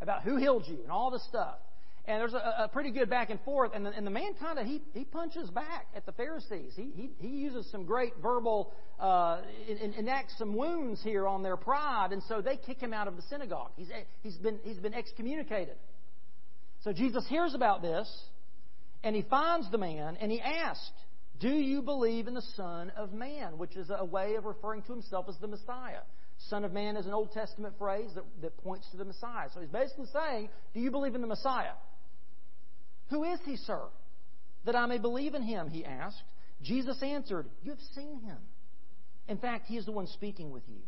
[0.00, 1.56] about who healed you and all this stuff.
[2.06, 3.72] And there's a, a pretty good back and forth.
[3.74, 6.74] And the, and the man kind of he, he punches back at the Pharisees.
[6.76, 9.40] He he, he uses some great verbal uh,
[9.98, 13.22] enacts some wounds here on their pride, and so they kick him out of the
[13.30, 13.70] synagogue.
[13.76, 13.88] He's
[14.22, 15.76] he's been he's been excommunicated.
[16.82, 18.06] So Jesus hears about this,
[19.02, 20.92] and he finds the man, and he asked,
[21.40, 24.92] "Do you believe in the Son of Man?" Which is a way of referring to
[24.92, 26.00] himself as the Messiah.
[26.48, 29.48] Son of Man is an Old Testament phrase that, that points to the Messiah.
[29.52, 31.72] So he's basically saying, Do you believe in the Messiah?
[33.10, 33.82] Who is he, sir?
[34.64, 36.22] That I may believe in him, he asked.
[36.62, 38.38] Jesus answered, You have seen him.
[39.28, 40.80] In fact, he is the one speaking with you.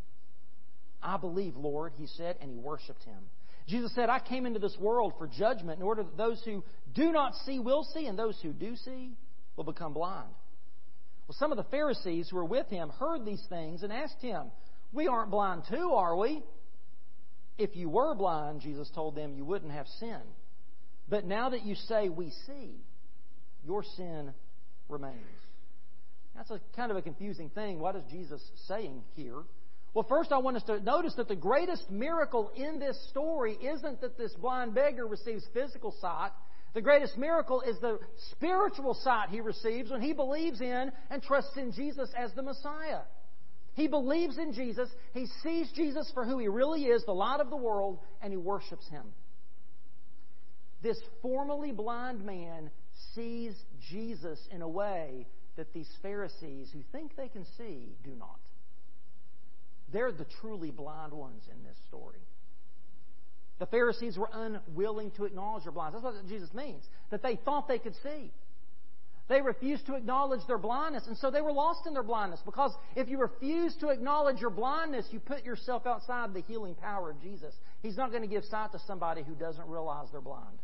[1.02, 3.18] I believe, Lord, he said, and he worshiped him.
[3.66, 6.62] Jesus said, I came into this world for judgment in order that those who
[6.94, 9.12] do not see will see, and those who do see
[9.56, 10.28] will become blind.
[11.26, 14.50] Well, some of the Pharisees who were with him heard these things and asked him,
[14.92, 16.42] we aren't blind too, are we?
[17.58, 20.20] If you were blind, Jesus told them, you wouldn't have sin.
[21.08, 22.76] But now that you say we see,
[23.64, 24.32] your sin
[24.88, 25.16] remains.
[26.36, 27.78] That's a kind of a confusing thing.
[27.78, 29.42] What is Jesus saying here?
[29.94, 34.02] Well, first, I want us to notice that the greatest miracle in this story isn't
[34.02, 36.32] that this blind beggar receives physical sight.
[36.76, 37.98] The greatest miracle is the
[38.32, 43.00] spiritual sight he receives when he believes in and trusts in Jesus as the Messiah.
[43.72, 44.90] He believes in Jesus.
[45.14, 48.36] He sees Jesus for who he really is, the light of the world, and he
[48.36, 49.04] worships him.
[50.82, 52.70] This formerly blind man
[53.14, 53.54] sees
[53.90, 58.38] Jesus in a way that these Pharisees who think they can see do not.
[59.94, 62.20] They're the truly blind ones in this story.
[63.58, 66.02] The Pharisees were unwilling to acknowledge their blindness.
[66.02, 66.84] That's what Jesus means.
[67.10, 68.30] That they thought they could see.
[69.28, 72.40] They refused to acknowledge their blindness, and so they were lost in their blindness.
[72.44, 77.10] Because if you refuse to acknowledge your blindness, you put yourself outside the healing power
[77.10, 77.52] of Jesus.
[77.82, 80.58] He's not going to give sight to somebody who doesn't realize they're blind.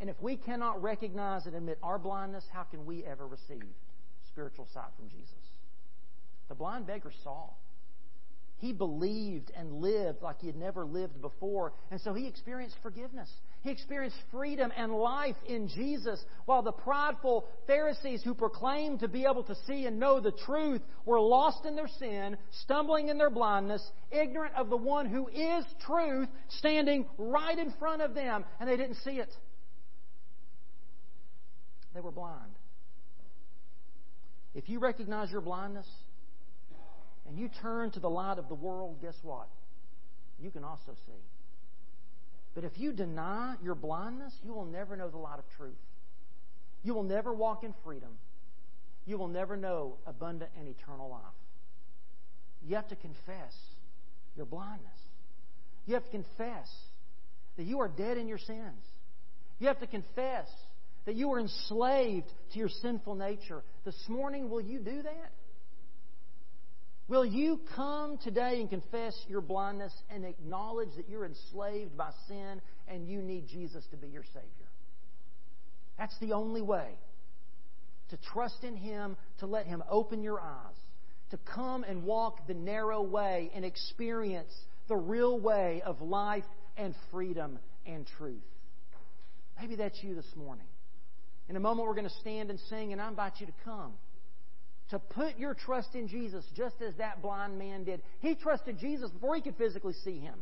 [0.00, 3.64] And if we cannot recognize and admit our blindness, how can we ever receive
[4.28, 5.32] spiritual sight from Jesus?
[6.48, 7.48] The blind beggar saw.
[8.58, 13.28] He believed and lived like he had never lived before, and so he experienced forgiveness.
[13.60, 19.26] He experienced freedom and life in Jesus, while the prideful Pharisees who proclaimed to be
[19.26, 23.28] able to see and know the truth were lost in their sin, stumbling in their
[23.28, 28.68] blindness, ignorant of the one who is truth standing right in front of them, and
[28.68, 29.32] they didn't see it.
[31.92, 32.52] They were blind.
[34.54, 35.86] If you recognize your blindness
[37.28, 39.48] and you turn to the light of the world, guess what?
[40.40, 41.22] You can also see.
[42.54, 45.74] But if you deny your blindness, you will never know the light of truth.
[46.82, 48.10] You will never walk in freedom.
[49.04, 51.20] You will never know abundant and eternal life.
[52.66, 53.54] You have to confess
[54.36, 54.88] your blindness.
[55.86, 56.68] You have to confess
[57.56, 58.84] that you are dead in your sins.
[59.58, 60.48] You have to confess
[61.06, 63.62] that you are enslaved to your sinful nature.
[63.84, 65.32] This morning, will you do that?
[67.08, 72.60] Will you come today and confess your blindness and acknowledge that you're enslaved by sin
[72.88, 74.68] and you need Jesus to be your Savior?
[75.98, 76.88] That's the only way.
[78.10, 80.76] To trust in Him, to let Him open your eyes,
[81.30, 84.52] to come and walk the narrow way and experience
[84.88, 86.44] the real way of life
[86.76, 88.42] and freedom and truth.
[89.60, 90.66] Maybe that's you this morning.
[91.48, 93.92] In a moment, we're going to stand and sing, and I invite you to come
[94.90, 98.02] to put your trust in Jesus just as that blind man did.
[98.20, 100.38] He trusted Jesus before he could physically see him.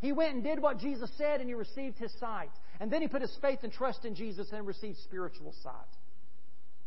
[0.00, 2.50] He went and did what Jesus said and he received his sight.
[2.80, 5.72] And then he put his faith and trust in Jesus and received spiritual sight.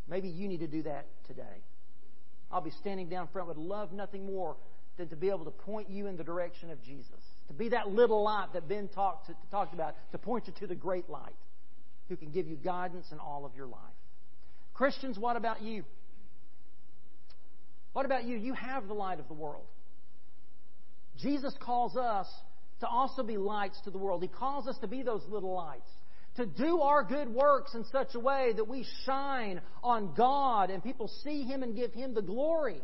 [0.08, 1.64] Maybe you need to do that today.
[2.52, 4.56] I'll be standing down front, would love nothing more
[4.98, 7.10] than to be able to point you in the direction of Jesus.
[7.50, 10.68] To be that little light that Ben talked, to, talked about, to point you to
[10.68, 11.36] the great light
[12.10, 13.80] who can give you guidance in all of your life.
[14.74, 15.84] Christians, what about you?
[17.98, 18.38] What about you?
[18.38, 19.66] You have the light of the world.
[21.20, 22.28] Jesus calls us
[22.82, 24.22] to also be lights to the world.
[24.22, 25.90] He calls us to be those little lights,
[26.36, 30.84] to do our good works in such a way that we shine on God and
[30.84, 32.82] people see Him and give Him the glory.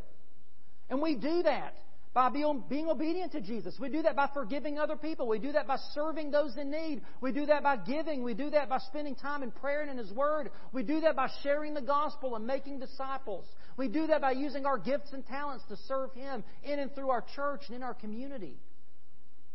[0.89, 1.75] And we do that
[2.15, 3.75] by being obedient to Jesus.
[3.79, 5.27] We do that by forgiving other people.
[5.27, 7.01] We do that by serving those in need.
[7.21, 8.23] We do that by giving.
[8.23, 10.49] We do that by spending time in prayer and in His Word.
[10.71, 13.45] We do that by sharing the gospel and making disciples.
[13.77, 17.09] We do that by using our gifts and talents to serve Him in and through
[17.09, 18.57] our church and in our community.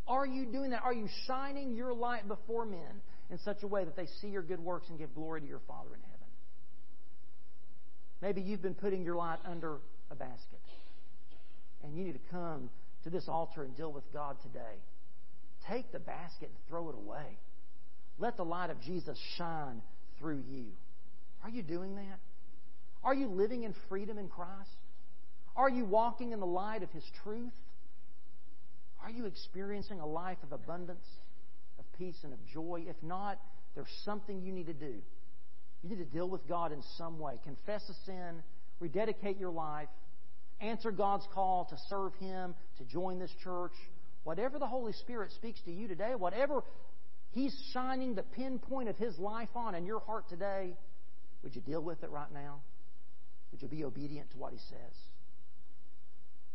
[0.06, 0.82] Are you doing that?
[0.82, 4.42] Are you shining your light before men in such a way that they see your
[4.42, 6.26] good works and give glory to your Father in heaven?
[8.22, 9.78] Maybe you've been putting your light under
[10.10, 10.60] a basket
[11.84, 12.70] and you need to come
[13.04, 14.82] to this altar and deal with God today.
[15.68, 17.38] Take the basket and throw it away.
[18.18, 19.82] Let the light of Jesus shine
[20.18, 20.66] through you.
[21.44, 22.18] Are you doing that?
[23.04, 24.76] Are you living in freedom in Christ?
[25.56, 27.52] Are you walking in the light of His truth?
[29.02, 31.06] Are you experiencing a life of abundance,
[31.78, 32.84] of peace, and of joy?
[32.86, 33.38] If not,
[33.74, 34.96] there's something you need to do.
[35.82, 37.34] You need to deal with God in some way.
[37.44, 38.42] Confess a sin,
[38.80, 39.88] rededicate your life,
[40.60, 43.72] answer God's call to serve Him, to join this church.
[44.24, 46.64] Whatever the Holy Spirit speaks to you today, whatever
[47.30, 50.74] He's shining the pinpoint of His life on in your heart today,
[51.42, 52.60] would you deal with it right now?
[53.60, 54.94] Would you be obedient to what He says?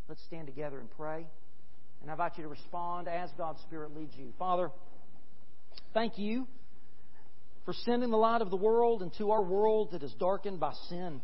[0.07, 1.25] Let's stand together and pray.
[2.01, 4.31] And I invite you to respond as God's Spirit leads you.
[4.39, 4.71] Father,
[5.93, 6.47] thank you
[7.65, 11.21] for sending the light of the world into our world that is darkened by sin.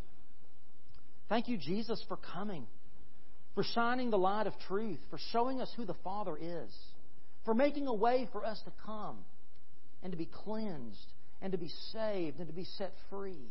[1.30, 2.68] Thank you, Jesus, for coming,
[3.56, 6.76] for shining the light of truth, for showing us who the Father is,
[7.46, 9.20] for making a way for us to come
[10.04, 13.48] and to be cleansed and to be saved and to be set free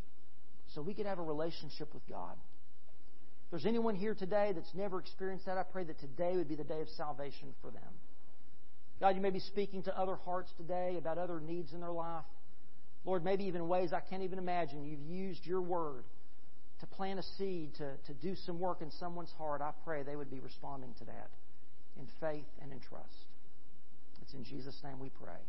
[0.78, 2.34] so we could have a relationship with God.
[2.34, 6.54] If there's anyone here today that's never experienced that, I pray that today would be
[6.54, 7.82] the day of salvation for them.
[9.00, 12.22] God, you may be speaking to other hearts today about other needs in their life.
[13.04, 14.84] Lord, maybe even ways I can't even imagine.
[14.84, 16.04] You've used your word
[16.78, 20.14] to plant a seed, to, to do some work in someone's heart, I pray they
[20.14, 21.30] would be responding to that
[21.98, 23.26] in faith and in trust.
[24.22, 25.40] It's in Jesus' name we pray.